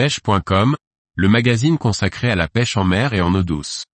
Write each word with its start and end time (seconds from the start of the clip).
pêche.com, 0.00 0.76
le 1.14 1.28
magazine 1.28 1.76
consacré 1.76 2.30
à 2.30 2.34
la 2.34 2.48
pêche 2.48 2.78
en 2.78 2.84
mer 2.84 3.12
et 3.12 3.20
en 3.20 3.34
eau 3.34 3.42
douce. 3.42 3.84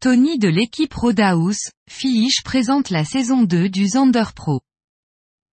Tony 0.00 0.40
de 0.40 0.48
l'équipe 0.48 0.92
Rodaus, 0.92 1.70
Fiish 1.88 2.42
présente 2.42 2.90
la 2.90 3.04
saison 3.04 3.44
2 3.44 3.68
du 3.68 3.86
Zander 3.86 4.24
Pro. 4.34 4.60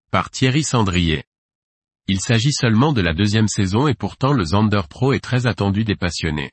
Par 0.10 0.32
Thierry 0.32 0.64
Sandrier. 0.64 1.26
Il 2.08 2.22
s'agit 2.22 2.54
seulement 2.54 2.92
de 2.92 3.02
la 3.02 3.14
deuxième 3.14 3.48
saison 3.48 3.88
et 3.88 3.94
pourtant 3.94 4.34
le 4.34 4.46
Zander 4.46 4.82
Pro 4.90 5.14
est 5.14 5.24
très 5.24 5.46
attendu 5.46 5.84
des 5.84 5.96
passionnés. 5.96 6.50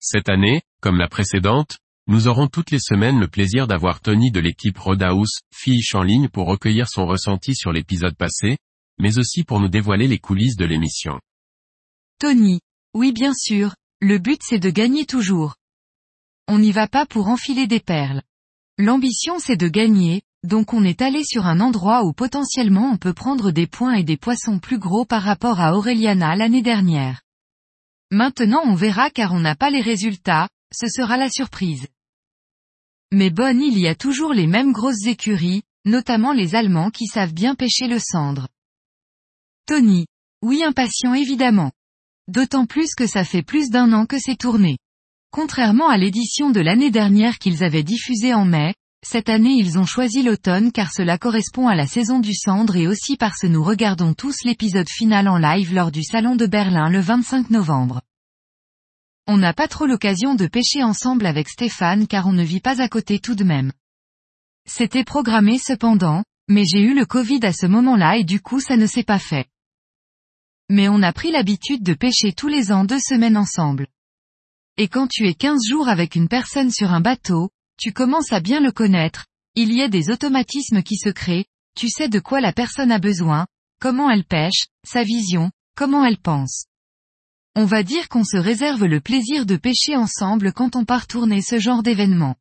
Cette 0.00 0.28
année, 0.28 0.62
comme 0.80 0.98
la 0.98 1.08
précédente, 1.08 1.78
nous 2.06 2.28
aurons 2.28 2.46
toutes 2.46 2.70
les 2.70 2.78
semaines 2.78 3.18
le 3.18 3.28
plaisir 3.28 3.66
d'avoir 3.66 4.00
Tony 4.00 4.30
de 4.30 4.38
l'équipe 4.38 4.78
Rodaus, 4.78 5.40
Fiish 5.52 5.94
en 5.94 6.02
ligne 6.02 6.28
pour 6.28 6.46
recueillir 6.46 6.88
son 6.88 7.06
ressenti 7.06 7.54
sur 7.54 7.72
l'épisode 7.72 8.16
passé, 8.16 8.58
mais 8.98 9.18
aussi 9.18 9.42
pour 9.42 9.58
nous 9.60 9.68
dévoiler 9.68 10.06
les 10.06 10.18
coulisses 10.18 10.56
de 10.56 10.64
l'émission. 10.64 11.18
Tony. 12.18 12.60
Oui 12.94 13.12
bien 13.12 13.34
sûr, 13.34 13.74
le 14.00 14.18
but 14.18 14.40
c'est 14.42 14.58
de 14.58 14.70
gagner 14.70 15.04
toujours. 15.04 15.56
On 16.48 16.58
n'y 16.58 16.72
va 16.72 16.86
pas 16.86 17.06
pour 17.06 17.28
enfiler 17.28 17.66
des 17.66 17.80
perles. 17.80 18.22
L'ambition 18.78 19.38
c'est 19.38 19.56
de 19.56 19.68
gagner, 19.68 20.22
donc 20.44 20.72
on 20.72 20.84
est 20.84 21.02
allé 21.02 21.24
sur 21.24 21.46
un 21.46 21.60
endroit 21.60 22.04
où 22.04 22.12
potentiellement 22.12 22.90
on 22.92 22.98
peut 22.98 23.12
prendre 23.12 23.50
des 23.50 23.66
points 23.66 23.94
et 23.94 24.04
des 24.04 24.16
poissons 24.16 24.60
plus 24.60 24.78
gros 24.78 25.04
par 25.04 25.22
rapport 25.22 25.60
à 25.60 25.74
Aureliana 25.74 26.36
l'année 26.36 26.62
dernière. 26.62 27.22
Maintenant 28.10 28.62
on 28.64 28.74
verra 28.74 29.10
car 29.10 29.32
on 29.32 29.40
n'a 29.40 29.56
pas 29.56 29.70
les 29.70 29.80
résultats, 29.80 30.48
ce 30.72 30.86
sera 30.86 31.16
la 31.16 31.28
surprise. 31.28 31.88
Mais 33.12 33.30
bonne 33.30 33.62
il 33.62 33.78
y 33.78 33.88
a 33.88 33.94
toujours 33.94 34.32
les 34.32 34.46
mêmes 34.46 34.72
grosses 34.72 35.06
écuries, 35.06 35.62
notamment 35.84 36.32
les 36.32 36.54
Allemands 36.54 36.90
qui 36.90 37.06
savent 37.06 37.34
bien 37.34 37.54
pêcher 37.54 37.88
le 37.88 37.98
cendre. 37.98 38.48
Tony. 39.66 40.06
Oui 40.42 40.62
impatient 40.62 41.14
évidemment. 41.14 41.72
D'autant 42.28 42.66
plus 42.66 42.94
que 42.94 43.06
ça 43.06 43.24
fait 43.24 43.42
plus 43.42 43.70
d'un 43.70 43.92
an 43.92 44.06
que 44.06 44.18
c'est 44.18 44.36
tourné. 44.36 44.78
Contrairement 45.32 45.88
à 45.88 45.96
l'édition 45.96 46.50
de 46.50 46.60
l'année 46.60 46.90
dernière 46.90 47.38
qu'ils 47.38 47.64
avaient 47.64 47.82
diffusée 47.82 48.34
en 48.34 48.44
mai, 48.44 48.74
cette 49.08 49.28
année 49.28 49.54
ils 49.54 49.78
ont 49.78 49.86
choisi 49.86 50.24
l'automne 50.24 50.72
car 50.72 50.92
cela 50.92 51.16
correspond 51.16 51.68
à 51.68 51.76
la 51.76 51.86
saison 51.86 52.18
du 52.18 52.34
cendre 52.34 52.74
et 52.74 52.88
aussi 52.88 53.16
parce 53.16 53.42
que 53.42 53.46
nous 53.46 53.62
regardons 53.62 54.14
tous 54.14 54.42
l'épisode 54.42 54.88
final 54.88 55.28
en 55.28 55.38
live 55.38 55.72
lors 55.72 55.92
du 55.92 56.02
Salon 56.02 56.34
de 56.34 56.46
Berlin 56.46 56.90
le 56.90 56.98
25 56.98 57.50
novembre. 57.50 58.02
On 59.28 59.36
n'a 59.36 59.52
pas 59.52 59.68
trop 59.68 59.86
l'occasion 59.86 60.34
de 60.34 60.48
pêcher 60.48 60.82
ensemble 60.82 61.24
avec 61.24 61.48
Stéphane 61.48 62.08
car 62.08 62.26
on 62.26 62.32
ne 62.32 62.42
vit 62.42 62.58
pas 62.58 62.82
à 62.82 62.88
côté 62.88 63.20
tout 63.20 63.36
de 63.36 63.44
même. 63.44 63.70
C'était 64.68 65.04
programmé 65.04 65.58
cependant, 65.58 66.24
mais 66.48 66.64
j'ai 66.64 66.80
eu 66.80 66.92
le 66.92 67.06
Covid 67.06 67.46
à 67.46 67.52
ce 67.52 67.66
moment-là 67.66 68.16
et 68.16 68.24
du 68.24 68.40
coup 68.40 68.58
ça 68.58 68.76
ne 68.76 68.86
s'est 68.86 69.04
pas 69.04 69.20
fait. 69.20 69.46
Mais 70.68 70.88
on 70.88 71.00
a 71.02 71.12
pris 71.12 71.30
l'habitude 71.30 71.84
de 71.84 71.94
pêcher 71.94 72.32
tous 72.32 72.48
les 72.48 72.72
ans 72.72 72.84
deux 72.84 72.98
semaines 72.98 73.36
ensemble. 73.36 73.86
Et 74.78 74.88
quand 74.88 75.06
tu 75.06 75.28
es 75.28 75.34
15 75.34 75.60
jours 75.64 75.88
avec 75.88 76.16
une 76.16 76.28
personne 76.28 76.72
sur 76.72 76.92
un 76.92 77.00
bateau, 77.00 77.50
tu 77.78 77.92
commences 77.92 78.32
à 78.32 78.40
bien 78.40 78.60
le 78.60 78.72
connaître, 78.72 79.26
il 79.54 79.72
y 79.72 79.82
a 79.82 79.88
des 79.88 80.10
automatismes 80.10 80.82
qui 80.82 80.96
se 80.96 81.08
créent, 81.08 81.46
tu 81.76 81.88
sais 81.88 82.08
de 82.08 82.20
quoi 82.20 82.40
la 82.40 82.52
personne 82.52 82.92
a 82.92 82.98
besoin, 82.98 83.46
comment 83.80 84.10
elle 84.10 84.24
pêche, 84.24 84.66
sa 84.84 85.02
vision, 85.02 85.50
comment 85.76 86.04
elle 86.04 86.18
pense. 86.18 86.66
On 87.54 87.64
va 87.64 87.82
dire 87.82 88.08
qu'on 88.08 88.24
se 88.24 88.36
réserve 88.36 88.84
le 88.84 89.00
plaisir 89.00 89.46
de 89.46 89.56
pêcher 89.56 89.96
ensemble 89.96 90.52
quand 90.52 90.76
on 90.76 90.84
part 90.84 91.06
tourner 91.06 91.40
ce 91.40 91.58
genre 91.58 91.82
d'événement. 91.82 92.36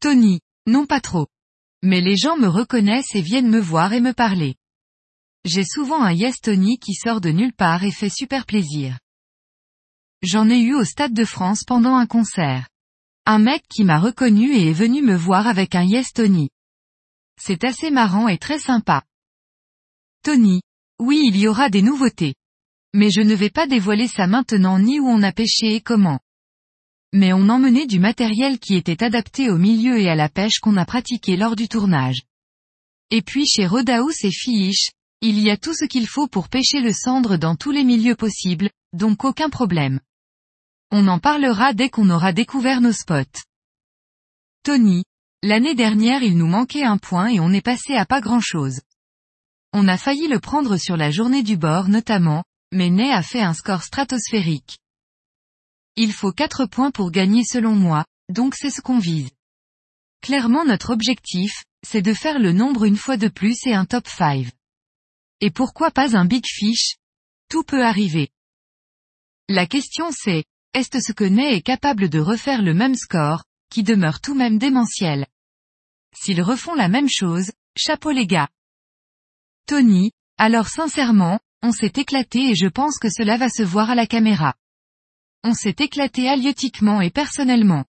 Tony, 0.00 0.40
non 0.66 0.86
pas 0.86 1.00
trop. 1.00 1.26
Mais 1.82 2.00
les 2.00 2.16
gens 2.16 2.36
me 2.36 2.46
reconnaissent 2.46 3.14
et 3.14 3.20
viennent 3.20 3.50
me 3.50 3.60
voir 3.60 3.92
et 3.92 4.00
me 4.00 4.12
parler. 4.12 4.56
J'ai 5.44 5.64
souvent 5.64 6.02
un 6.02 6.12
Yes 6.12 6.40
Tony 6.40 6.78
qui 6.78 6.94
sort 6.94 7.20
de 7.20 7.30
nulle 7.30 7.52
part 7.52 7.84
et 7.84 7.90
fait 7.90 8.08
super 8.08 8.46
plaisir. 8.46 8.98
J'en 10.22 10.48
ai 10.48 10.58
eu 10.58 10.74
au 10.74 10.84
Stade 10.84 11.14
de 11.14 11.24
France 11.24 11.62
pendant 11.64 11.96
un 11.96 12.06
concert. 12.06 12.68
Un 13.30 13.40
mec 13.40 13.62
qui 13.68 13.84
m'a 13.84 13.98
reconnu 13.98 14.54
et 14.54 14.70
est 14.70 14.72
venu 14.72 15.02
me 15.02 15.14
voir 15.14 15.46
avec 15.46 15.74
un 15.74 15.82
Yes 15.82 16.14
Tony. 16.14 16.48
C'est 17.38 17.62
assez 17.62 17.90
marrant 17.90 18.26
et 18.26 18.38
très 18.38 18.58
sympa. 18.58 19.02
Tony. 20.22 20.62
Oui 20.98 21.24
il 21.26 21.36
y 21.36 21.46
aura 21.46 21.68
des 21.68 21.82
nouveautés. 21.82 22.36
Mais 22.94 23.10
je 23.10 23.20
ne 23.20 23.34
vais 23.34 23.50
pas 23.50 23.66
dévoiler 23.66 24.08
ça 24.08 24.26
maintenant 24.26 24.78
ni 24.78 24.98
où 24.98 25.06
on 25.06 25.22
a 25.22 25.30
pêché 25.30 25.74
et 25.74 25.82
comment. 25.82 26.20
Mais 27.12 27.34
on 27.34 27.50
emmenait 27.50 27.86
du 27.86 27.98
matériel 27.98 28.58
qui 28.58 28.76
était 28.76 29.04
adapté 29.04 29.50
au 29.50 29.58
milieu 29.58 29.98
et 29.98 30.08
à 30.08 30.14
la 30.14 30.30
pêche 30.30 30.58
qu'on 30.60 30.78
a 30.78 30.86
pratiqué 30.86 31.36
lors 31.36 31.54
du 31.54 31.68
tournage. 31.68 32.22
Et 33.10 33.20
puis 33.20 33.46
chez 33.46 33.66
Rodaus 33.66 34.24
et 34.24 34.32
Fiish, 34.32 34.92
il 35.20 35.38
y 35.38 35.50
a 35.50 35.58
tout 35.58 35.74
ce 35.74 35.84
qu'il 35.84 36.06
faut 36.06 36.28
pour 36.28 36.48
pêcher 36.48 36.80
le 36.80 36.94
cendre 36.94 37.36
dans 37.36 37.56
tous 37.56 37.72
les 37.72 37.84
milieux 37.84 38.16
possibles, 38.16 38.70
donc 38.94 39.22
aucun 39.26 39.50
problème. 39.50 40.00
On 40.90 41.06
en 41.06 41.18
parlera 41.18 41.74
dès 41.74 41.90
qu'on 41.90 42.08
aura 42.08 42.32
découvert 42.32 42.80
nos 42.80 42.92
spots. 42.92 43.42
Tony. 44.62 45.04
L'année 45.42 45.74
dernière 45.74 46.22
il 46.22 46.36
nous 46.36 46.46
manquait 46.46 46.82
un 46.82 46.98
point 46.98 47.28
et 47.28 47.40
on 47.40 47.52
est 47.52 47.60
passé 47.60 47.94
à 47.94 48.06
pas 48.06 48.20
grand 48.20 48.40
chose. 48.40 48.80
On 49.72 49.86
a 49.86 49.98
failli 49.98 50.28
le 50.28 50.40
prendre 50.40 50.78
sur 50.78 50.96
la 50.96 51.10
journée 51.10 51.42
du 51.42 51.56
bord 51.56 51.88
notamment, 51.88 52.42
mais 52.72 52.88
Ney 52.88 53.12
a 53.12 53.22
fait 53.22 53.42
un 53.42 53.54
score 53.54 53.82
stratosphérique. 53.82 54.78
Il 55.96 56.12
faut 56.12 56.32
4 56.32 56.64
points 56.66 56.90
pour 56.90 57.10
gagner 57.10 57.44
selon 57.44 57.74
moi, 57.74 58.04
donc 58.30 58.54
c'est 58.54 58.70
ce 58.70 58.80
qu'on 58.80 58.98
vise. 58.98 59.30
Clairement 60.22 60.64
notre 60.64 60.90
objectif, 60.90 61.64
c'est 61.86 62.02
de 62.02 62.14
faire 62.14 62.38
le 62.38 62.52
nombre 62.52 62.84
une 62.84 62.96
fois 62.96 63.16
de 63.16 63.28
plus 63.28 63.66
et 63.66 63.74
un 63.74 63.84
top 63.84 64.08
5. 64.08 64.46
Et 65.40 65.50
pourquoi 65.50 65.90
pas 65.90 66.16
un 66.16 66.24
big 66.24 66.44
fish? 66.46 66.96
Tout 67.50 67.62
peut 67.62 67.84
arriver. 67.84 68.30
La 69.48 69.66
question 69.66 70.10
c'est, 70.12 70.44
est-ce 70.74 71.00
ce 71.00 71.12
que 71.12 71.24
Ney 71.24 71.56
est 71.56 71.62
capable 71.62 72.08
de 72.08 72.20
refaire 72.20 72.62
le 72.62 72.74
même 72.74 72.94
score, 72.94 73.44
qui 73.70 73.82
demeure 73.82 74.20
tout 74.20 74.34
même 74.34 74.58
démentiel? 74.58 75.26
S'ils 76.14 76.42
refont 76.42 76.74
la 76.74 76.88
même 76.88 77.08
chose, 77.08 77.50
chapeau 77.76 78.10
les 78.10 78.26
gars. 78.26 78.48
Tony, 79.66 80.12
alors 80.36 80.68
sincèrement, 80.68 81.40
on 81.62 81.72
s'est 81.72 81.92
éclaté 81.96 82.50
et 82.50 82.54
je 82.54 82.66
pense 82.66 82.98
que 82.98 83.10
cela 83.10 83.36
va 83.36 83.48
se 83.48 83.62
voir 83.62 83.90
à 83.90 83.94
la 83.94 84.06
caméra. 84.06 84.54
On 85.44 85.54
s'est 85.54 85.76
éclaté 85.78 86.28
halieutiquement 86.28 87.00
et 87.00 87.10
personnellement. 87.10 87.84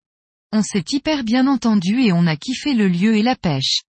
On 0.53 0.61
s'est 0.61 0.85
hyper 0.91 1.23
bien 1.23 1.47
entendu 1.47 2.01
et 2.01 2.13
on 2.13 2.25
a 2.25 2.37
kiffé 2.37 2.73
le 2.73 2.87
lieu 2.87 3.15
et 3.17 3.23
la 3.23 3.35
pêche. 3.35 3.81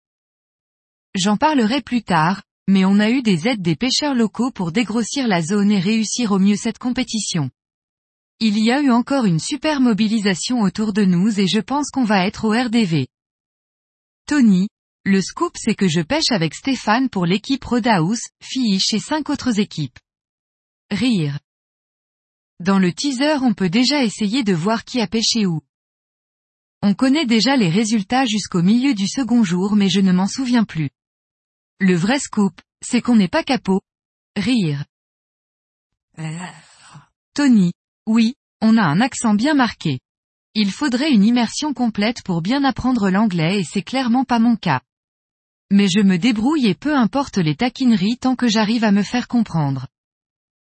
J'en 1.15 1.37
parlerai 1.37 1.81
plus 1.81 2.03
tard, 2.03 2.43
mais 2.67 2.85
on 2.85 2.99
a 2.99 3.09
eu 3.09 3.21
des 3.21 3.47
aides 3.47 3.61
des 3.61 3.75
pêcheurs 3.75 4.13
locaux 4.13 4.51
pour 4.51 4.71
dégrossir 4.71 5.27
la 5.27 5.41
zone 5.41 5.71
et 5.71 5.79
réussir 5.79 6.31
au 6.31 6.39
mieux 6.39 6.57
cette 6.57 6.77
compétition. 6.77 7.49
Il 8.41 8.57
y 8.57 8.71
a 8.71 8.81
eu 8.81 8.89
encore 8.89 9.25
une 9.25 9.39
super 9.39 9.81
mobilisation 9.81 10.61
autour 10.61 10.93
de 10.93 11.03
nous 11.03 11.41
et 11.41 11.47
je 11.47 11.59
pense 11.59 11.89
qu'on 11.91 12.05
va 12.05 12.25
être 12.25 12.45
au 12.45 12.51
RDV. 12.51 13.09
Tony, 14.27 14.69
le 15.03 15.21
scoop 15.21 15.57
c'est 15.57 15.75
que 15.75 15.89
je 15.89 15.99
pêche 15.99 16.31
avec 16.31 16.53
Stéphane 16.53 17.09
pour 17.09 17.25
l'équipe 17.25 17.63
Rodaus, 17.65 18.19
Fiish 18.41 18.93
et 18.93 18.99
cinq 18.99 19.29
autres 19.29 19.59
équipes. 19.59 19.99
Rire. 20.89 21.37
Dans 22.61 22.79
le 22.79 22.93
teaser 22.93 23.39
on 23.41 23.53
peut 23.53 23.69
déjà 23.69 24.05
essayer 24.05 24.45
de 24.45 24.53
voir 24.53 24.85
qui 24.85 25.01
a 25.01 25.07
pêché 25.07 25.45
où. 25.45 25.61
On 26.81 26.93
connaît 26.93 27.25
déjà 27.25 27.57
les 27.57 27.69
résultats 27.69 28.25
jusqu'au 28.25 28.61
milieu 28.61 28.93
du 28.93 29.09
second 29.09 29.43
jour 29.43 29.75
mais 29.75 29.89
je 29.89 29.99
ne 29.99 30.13
m'en 30.13 30.27
souviens 30.27 30.63
plus. 30.63 30.91
Le 31.81 31.95
vrai 31.95 32.19
scoop, 32.19 32.61
c'est 32.81 33.01
qu'on 33.01 33.17
n'est 33.17 33.27
pas 33.27 33.43
capot. 33.43 33.81
Rire. 34.37 34.85
Tony, 37.33 37.73
oui, 38.09 38.33
on 38.59 38.75
a 38.75 38.81
un 38.81 39.01
accent 39.01 39.35
bien 39.35 39.53
marqué. 39.53 39.99
Il 40.55 40.71
faudrait 40.71 41.11
une 41.11 41.23
immersion 41.23 41.75
complète 41.75 42.23
pour 42.23 42.41
bien 42.41 42.63
apprendre 42.63 43.11
l'anglais 43.11 43.59
et 43.59 43.63
c'est 43.63 43.83
clairement 43.83 44.25
pas 44.25 44.39
mon 44.39 44.55
cas. 44.55 44.81
Mais 45.69 45.87
je 45.87 45.99
me 45.99 46.17
débrouille 46.17 46.65
et 46.65 46.73
peu 46.73 46.95
importe 46.95 47.37
les 47.37 47.55
taquineries 47.55 48.17
tant 48.17 48.35
que 48.35 48.47
j'arrive 48.47 48.83
à 48.83 48.91
me 48.91 49.03
faire 49.03 49.27
comprendre. 49.27 49.85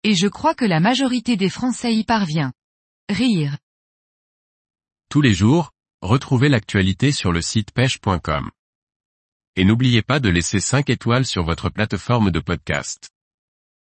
Et 0.03 0.13
je 0.13 0.27
crois 0.27 0.53
que 0.53 0.63
la 0.63 0.79
majorité 0.79 1.35
des 1.35 1.49
Français 1.49 1.95
y 1.95 2.03
parvient. 2.03 2.53
Rire. 3.09 3.57
Tous 5.09 5.21
les 5.21 5.33
jours, 5.33 5.71
retrouvez 6.03 6.49
l'actualité 6.49 7.11
sur 7.11 7.31
le 7.31 7.41
site 7.41 7.71
pêche.com. 7.71 8.51
Et 9.55 9.65
n'oubliez 9.65 10.03
pas 10.03 10.19
de 10.19 10.29
laisser 10.29 10.59
5 10.59 10.87
étoiles 10.91 11.25
sur 11.25 11.43
votre 11.43 11.71
plateforme 11.71 12.29
de 12.29 12.39
podcast. 12.39 13.12